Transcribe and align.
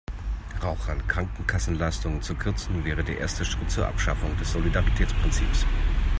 Rauchern 0.63 1.07
Krankenkassenleistungen 1.07 2.23
zu 2.23 2.33
kürzen 2.33 2.83
wäre 2.85 3.03
der 3.03 3.19
erste 3.19 3.45
Schritt 3.45 3.69
zur 3.69 3.87
Abschaffung 3.87 4.35
des 4.37 4.51
Solidaritätsprinzips. 4.53 5.67